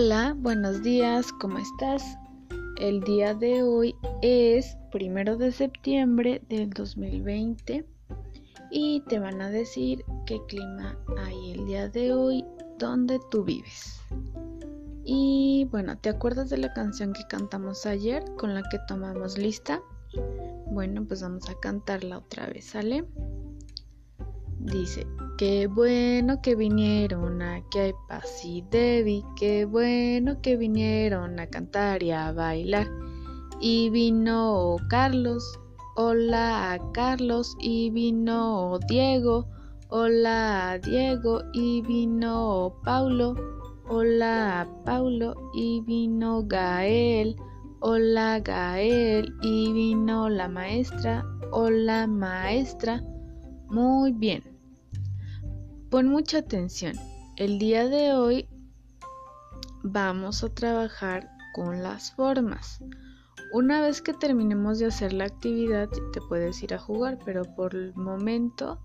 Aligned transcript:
Hola, 0.00 0.36
buenos 0.38 0.84
días, 0.84 1.32
¿cómo 1.40 1.58
estás? 1.58 2.04
El 2.80 3.00
día 3.00 3.34
de 3.34 3.64
hoy 3.64 3.96
es 4.22 4.78
primero 4.92 5.36
de 5.36 5.50
septiembre 5.50 6.40
del 6.48 6.70
2020 6.70 7.84
y 8.70 9.00
te 9.08 9.18
van 9.18 9.40
a 9.40 9.50
decir 9.50 10.04
qué 10.24 10.40
clima 10.46 10.96
hay 11.18 11.50
el 11.50 11.66
día 11.66 11.88
de 11.88 12.12
hoy 12.12 12.44
donde 12.78 13.18
tú 13.32 13.42
vives. 13.42 14.00
Y 15.04 15.66
bueno, 15.72 15.98
¿te 15.98 16.10
acuerdas 16.10 16.48
de 16.48 16.58
la 16.58 16.72
canción 16.72 17.12
que 17.12 17.26
cantamos 17.28 17.84
ayer 17.84 18.22
con 18.36 18.54
la 18.54 18.62
que 18.70 18.78
tomamos 18.86 19.36
lista? 19.36 19.82
Bueno, 20.70 21.04
pues 21.08 21.22
vamos 21.22 21.50
a 21.50 21.58
cantarla 21.58 22.18
otra 22.18 22.46
vez, 22.46 22.66
¿sale? 22.66 23.04
Dice, 24.60 25.06
qué 25.38 25.68
bueno 25.68 26.42
que 26.42 26.56
vinieron 26.56 27.40
aquí 27.42 27.78
a 27.78 27.92
paz 28.08 28.44
y 28.44 28.62
Debbie, 28.62 29.24
qué 29.36 29.64
bueno 29.64 30.42
que 30.42 30.56
vinieron 30.56 31.38
a 31.38 31.46
cantar 31.46 32.02
y 32.02 32.10
a 32.10 32.32
bailar. 32.32 32.88
Y 33.60 33.88
vino 33.90 34.76
Carlos, 34.88 35.60
hola 35.94 36.72
a 36.72 36.92
Carlos, 36.92 37.56
y 37.60 37.90
vino 37.90 38.80
Diego, 38.88 39.46
hola 39.90 40.72
a 40.72 40.78
Diego, 40.78 41.42
y 41.52 41.82
vino 41.82 42.74
Paulo, 42.84 43.36
hola 43.88 44.62
a 44.62 44.84
Paulo, 44.84 45.34
y 45.54 45.82
vino 45.82 46.42
Gael, 46.44 47.36
hola 47.78 48.40
Gael, 48.40 49.32
y 49.40 49.72
vino 49.72 50.28
la 50.28 50.48
maestra, 50.48 51.24
hola 51.52 52.08
maestra. 52.08 53.04
Muy 53.68 54.12
bien. 54.12 54.42
Pon 55.90 56.08
mucha 56.08 56.38
atención. 56.38 56.96
El 57.36 57.58
día 57.58 57.86
de 57.86 58.14
hoy 58.14 58.48
vamos 59.82 60.42
a 60.42 60.48
trabajar 60.48 61.30
con 61.54 61.82
las 61.82 62.12
formas. 62.12 62.80
Una 63.52 63.82
vez 63.82 64.00
que 64.00 64.14
terminemos 64.14 64.78
de 64.78 64.86
hacer 64.86 65.12
la 65.12 65.24
actividad, 65.24 65.88
te 66.12 66.20
puedes 66.22 66.62
ir 66.62 66.72
a 66.72 66.78
jugar, 66.78 67.18
pero 67.24 67.44
por 67.56 67.74
el 67.74 67.94
momento 67.94 68.78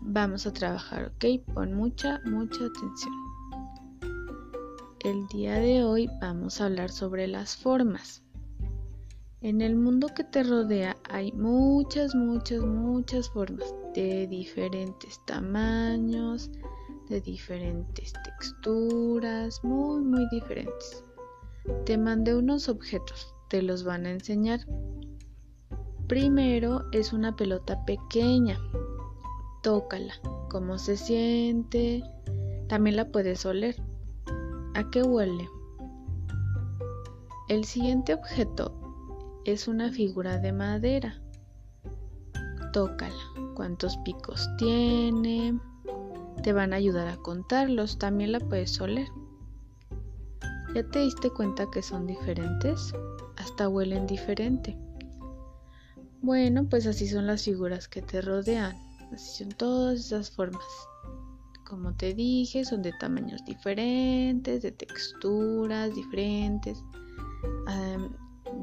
vamos 0.00 0.46
a 0.46 0.52
trabajar, 0.52 1.12
¿ok? 1.14 1.54
Pon 1.54 1.74
mucha, 1.74 2.20
mucha 2.24 2.64
atención. 2.64 3.14
El 5.00 5.26
día 5.28 5.54
de 5.54 5.84
hoy 5.84 6.10
vamos 6.20 6.60
a 6.60 6.66
hablar 6.66 6.90
sobre 6.90 7.26
las 7.26 7.54
formas. 7.56 8.25
En 9.46 9.60
el 9.60 9.76
mundo 9.76 10.08
que 10.08 10.24
te 10.24 10.42
rodea 10.42 10.96
hay 11.08 11.30
muchas, 11.30 12.16
muchas, 12.16 12.62
muchas 12.62 13.30
formas 13.30 13.72
de 13.94 14.26
diferentes 14.26 15.24
tamaños, 15.24 16.50
de 17.08 17.20
diferentes 17.20 18.12
texturas, 18.24 19.62
muy, 19.62 20.02
muy 20.02 20.28
diferentes. 20.32 21.04
Te 21.84 21.96
mandé 21.96 22.34
unos 22.34 22.68
objetos, 22.68 23.36
te 23.48 23.62
los 23.62 23.84
van 23.84 24.06
a 24.06 24.10
enseñar. 24.10 24.66
Primero 26.08 26.82
es 26.90 27.12
una 27.12 27.36
pelota 27.36 27.84
pequeña. 27.84 28.58
Tócala, 29.62 30.14
cómo 30.50 30.76
se 30.76 30.96
siente. 30.96 32.02
También 32.66 32.96
la 32.96 33.12
puedes 33.12 33.46
oler. 33.46 33.76
¿A 34.74 34.90
qué 34.90 35.04
huele? 35.04 35.48
El 37.48 37.64
siguiente 37.64 38.12
objeto 38.12 38.85
es 39.46 39.68
una 39.68 39.92
figura 39.92 40.38
de 40.38 40.52
madera. 40.52 41.22
Tócala. 42.72 43.14
¿Cuántos 43.54 43.96
picos 43.98 44.48
tiene? 44.58 45.58
Te 46.42 46.52
van 46.52 46.72
a 46.72 46.76
ayudar 46.76 47.06
a 47.06 47.16
contarlos. 47.16 47.98
También 47.98 48.32
la 48.32 48.40
puedes 48.40 48.80
oler. 48.80 49.06
¿Ya 50.74 50.82
te 50.90 50.98
diste 50.98 51.30
cuenta 51.30 51.70
que 51.72 51.80
son 51.80 52.08
diferentes? 52.08 52.92
Hasta 53.36 53.68
huelen 53.68 54.06
diferente. 54.08 54.76
Bueno, 56.20 56.68
pues 56.68 56.86
así 56.88 57.06
son 57.06 57.28
las 57.28 57.44
figuras 57.44 57.86
que 57.86 58.02
te 58.02 58.20
rodean. 58.20 58.76
Así 59.12 59.44
son 59.44 59.52
todas 59.52 60.00
esas 60.00 60.32
formas. 60.32 60.64
Como 61.64 61.94
te 61.94 62.14
dije, 62.14 62.64
son 62.64 62.82
de 62.82 62.92
tamaños 62.98 63.44
diferentes, 63.44 64.62
de 64.62 64.72
texturas 64.72 65.94
diferentes 65.94 66.82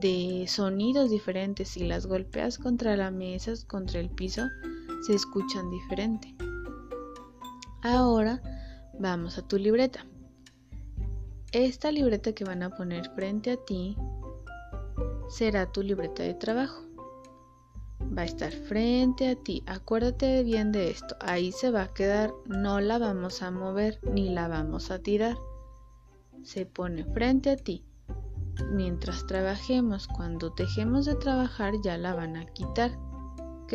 de 0.00 0.46
sonidos 0.48 1.10
diferentes. 1.10 1.68
Si 1.70 1.86
las 1.86 2.06
golpeas 2.06 2.58
contra 2.58 2.96
la 2.96 3.10
mesa, 3.10 3.52
contra 3.66 4.00
el 4.00 4.10
piso, 4.10 4.48
se 5.02 5.14
escuchan 5.14 5.70
diferente. 5.70 6.34
Ahora 7.82 8.42
vamos 8.98 9.38
a 9.38 9.46
tu 9.46 9.56
libreta. 9.56 10.04
Esta 11.52 11.90
libreta 11.90 12.32
que 12.32 12.44
van 12.44 12.62
a 12.62 12.70
poner 12.70 13.10
frente 13.14 13.50
a 13.52 13.56
ti 13.56 13.96
será 15.28 15.70
tu 15.70 15.82
libreta 15.82 16.22
de 16.22 16.34
trabajo. 16.34 16.84
Va 18.16 18.22
a 18.22 18.26
estar 18.26 18.52
frente 18.52 19.28
a 19.28 19.36
ti. 19.36 19.62
Acuérdate 19.66 20.42
bien 20.42 20.72
de 20.72 20.90
esto. 20.90 21.16
Ahí 21.20 21.52
se 21.52 21.70
va 21.70 21.82
a 21.82 21.94
quedar. 21.94 22.32
No 22.46 22.80
la 22.80 22.98
vamos 22.98 23.42
a 23.42 23.50
mover 23.50 23.98
ni 24.02 24.30
la 24.30 24.48
vamos 24.48 24.90
a 24.90 25.00
tirar. 25.00 25.36
Se 26.42 26.66
pone 26.66 27.04
frente 27.04 27.50
a 27.50 27.56
ti 27.56 27.84
mientras 28.70 29.26
trabajemos. 29.26 30.06
Cuando 30.06 30.50
dejemos 30.50 31.06
de 31.06 31.14
trabajar 31.14 31.74
ya 31.82 31.96
la 31.98 32.14
van 32.14 32.36
a 32.36 32.46
quitar. 32.46 32.98
¿Ok? 33.62 33.74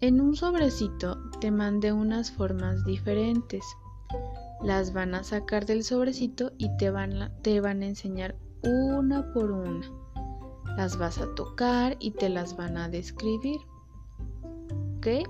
En 0.00 0.20
un 0.20 0.34
sobrecito 0.34 1.18
te 1.40 1.50
mandé 1.50 1.92
unas 1.92 2.30
formas 2.30 2.84
diferentes. 2.84 3.64
Las 4.62 4.92
van 4.92 5.14
a 5.14 5.24
sacar 5.24 5.66
del 5.66 5.84
sobrecito 5.84 6.52
y 6.58 6.76
te 6.76 6.90
van, 6.90 7.22
a, 7.22 7.30
te 7.42 7.60
van 7.60 7.82
a 7.82 7.86
enseñar 7.86 8.36
una 8.62 9.32
por 9.32 9.50
una. 9.50 9.86
Las 10.76 10.98
vas 10.98 11.18
a 11.18 11.34
tocar 11.34 11.96
y 12.00 12.12
te 12.12 12.28
las 12.28 12.56
van 12.56 12.76
a 12.76 12.88
describir. 12.88 13.60
¿Ok? 14.96 15.28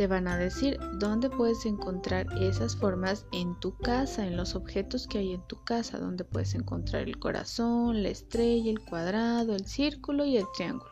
Te 0.00 0.06
van 0.06 0.28
a 0.28 0.38
decir 0.38 0.80
dónde 0.94 1.28
puedes 1.28 1.66
encontrar 1.66 2.26
esas 2.38 2.74
formas 2.74 3.26
en 3.32 3.54
tu 3.60 3.76
casa, 3.76 4.26
en 4.26 4.34
los 4.34 4.54
objetos 4.54 5.06
que 5.06 5.18
hay 5.18 5.34
en 5.34 5.46
tu 5.46 5.62
casa, 5.64 5.98
donde 5.98 6.24
puedes 6.24 6.54
encontrar 6.54 7.02
el 7.02 7.18
corazón, 7.18 8.02
la 8.02 8.08
estrella, 8.08 8.70
el 8.70 8.80
cuadrado, 8.80 9.54
el 9.54 9.66
círculo 9.66 10.24
y 10.24 10.38
el 10.38 10.46
triángulo. 10.56 10.90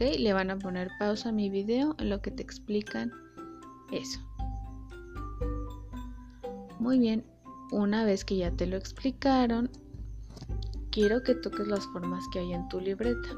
Le 0.00 0.32
van 0.32 0.50
a 0.50 0.58
poner 0.58 0.90
pausa 0.98 1.28
a 1.28 1.32
mi 1.32 1.50
video 1.50 1.94
en 2.00 2.10
lo 2.10 2.20
que 2.20 2.32
te 2.32 2.42
explican 2.42 3.12
eso. 3.92 4.18
Muy 6.80 6.98
bien, 6.98 7.24
una 7.70 8.04
vez 8.04 8.24
que 8.24 8.38
ya 8.38 8.50
te 8.50 8.66
lo 8.66 8.76
explicaron, 8.76 9.70
quiero 10.90 11.22
que 11.22 11.36
toques 11.36 11.68
las 11.68 11.86
formas 11.86 12.24
que 12.32 12.40
hay 12.40 12.54
en 12.54 12.68
tu 12.70 12.80
libreta. 12.80 13.28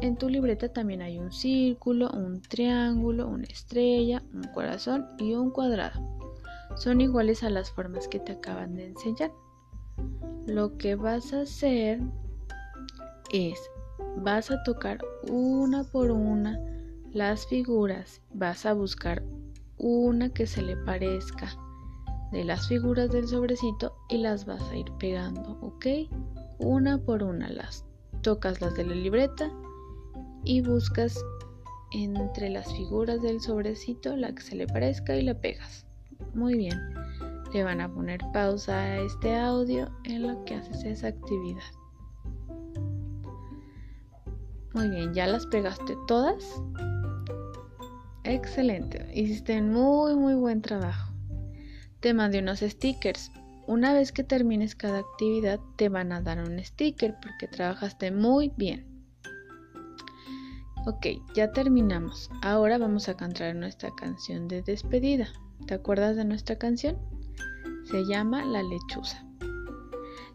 En 0.00 0.16
tu 0.16 0.28
libreta 0.28 0.72
también 0.72 1.02
hay 1.02 1.18
un 1.18 1.32
círculo, 1.32 2.10
un 2.10 2.40
triángulo, 2.40 3.28
una 3.28 3.44
estrella, 3.44 4.22
un 4.32 4.44
corazón 4.54 5.06
y 5.18 5.34
un 5.34 5.50
cuadrado. 5.50 6.00
Son 6.76 7.00
iguales 7.00 7.42
a 7.42 7.50
las 7.50 7.70
formas 7.70 8.08
que 8.08 8.18
te 8.18 8.32
acaban 8.32 8.74
de 8.74 8.88
enseñar. 8.88 9.32
Lo 10.46 10.76
que 10.78 10.94
vas 10.94 11.32
a 11.32 11.42
hacer 11.42 12.00
es, 13.32 13.58
vas 14.16 14.50
a 14.50 14.62
tocar 14.62 14.98
una 15.30 15.84
por 15.84 16.10
una 16.10 16.58
las 17.12 17.46
figuras, 17.46 18.20
vas 18.32 18.66
a 18.66 18.72
buscar 18.72 19.22
una 19.78 20.30
que 20.30 20.46
se 20.46 20.62
le 20.62 20.76
parezca 20.76 21.56
de 22.32 22.44
las 22.44 22.66
figuras 22.68 23.10
del 23.10 23.28
sobrecito 23.28 23.94
y 24.08 24.18
las 24.18 24.44
vas 24.44 24.62
a 24.70 24.76
ir 24.76 24.90
pegando, 24.98 25.58
¿ok? 25.60 25.86
Una 26.58 26.98
por 26.98 27.22
una 27.22 27.48
las 27.48 27.84
tocas 28.22 28.60
las 28.60 28.74
de 28.74 28.84
la 28.84 28.94
libreta 28.94 29.50
y 30.44 30.60
buscas 30.60 31.18
entre 31.92 32.50
las 32.50 32.72
figuras 32.72 33.22
del 33.22 33.40
sobrecito 33.40 34.16
la 34.16 34.34
que 34.34 34.42
se 34.42 34.56
le 34.56 34.66
parezca 34.66 35.16
y 35.16 35.22
la 35.22 35.34
pegas. 35.34 35.86
Muy 36.34 36.56
bien, 36.56 36.78
le 37.52 37.64
van 37.64 37.80
a 37.80 37.92
poner 37.92 38.20
pausa 38.32 38.76
a 38.76 38.98
este 38.98 39.34
audio 39.34 39.88
en 40.04 40.26
lo 40.26 40.44
que 40.44 40.54
haces 40.54 40.84
esa 40.84 41.08
actividad. 41.08 41.62
Muy 44.74 44.88
bien, 44.88 45.14
¿ya 45.14 45.26
las 45.28 45.46
pegaste 45.46 45.94
todas? 46.08 46.60
Excelente, 48.24 49.06
hiciste 49.14 49.62
muy 49.62 50.16
muy 50.16 50.34
buen 50.34 50.62
trabajo. 50.62 51.12
Te 52.00 52.12
mandé 52.12 52.40
unos 52.40 52.60
stickers. 52.60 53.30
Una 53.66 53.94
vez 53.94 54.12
que 54.12 54.24
termines 54.24 54.74
cada 54.74 54.98
actividad 54.98 55.58
te 55.76 55.88
van 55.88 56.12
a 56.12 56.20
dar 56.20 56.38
un 56.38 56.62
sticker 56.62 57.14
porque 57.22 57.48
trabajaste 57.48 58.10
muy 58.10 58.52
bien. 58.56 58.93
Ok, 60.86 61.06
ya 61.34 61.50
terminamos. 61.50 62.30
Ahora 62.42 62.76
vamos 62.76 63.08
a 63.08 63.16
cantar 63.16 63.54
nuestra 63.54 63.90
canción 63.94 64.48
de 64.48 64.60
despedida. 64.60 65.28
¿Te 65.66 65.72
acuerdas 65.72 66.14
de 66.16 66.26
nuestra 66.26 66.58
canción? 66.58 66.98
Se 67.90 68.04
llama 68.04 68.44
La 68.44 68.62
lechuza. 68.62 69.24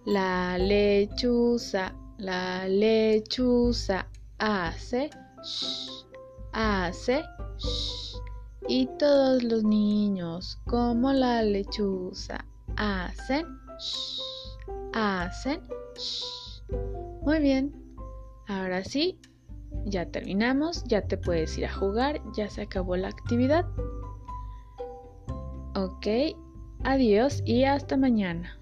La 0.05 0.57
lechuza, 0.57 1.93
la 2.17 2.67
lechuza 2.67 4.07
hace 4.39 5.11
shh, 5.43 6.05
hace 6.53 7.23
shh, 7.57 8.15
Y 8.67 8.87
todos 8.97 9.43
los 9.43 9.63
niños, 9.63 10.57
como 10.65 11.13
la 11.13 11.43
lechuza, 11.43 12.43
hacen, 12.75 13.45
hacen. 14.93 15.61
Muy 17.21 17.37
bien. 17.39 17.71
Ahora 18.47 18.83
sí, 18.83 19.19
ya 19.85 20.05
terminamos, 20.05 20.83
ya 20.85 21.01
te 21.01 21.17
puedes 21.17 21.57
ir 21.57 21.65
a 21.65 21.73
jugar, 21.73 22.21
ya 22.35 22.49
se 22.49 22.61
acabó 22.61 22.95
la 22.95 23.07
actividad. 23.09 23.65
Ok, 25.75 26.07
adiós 26.83 27.41
y 27.45 27.63
hasta 27.63 27.97
mañana. 27.97 28.58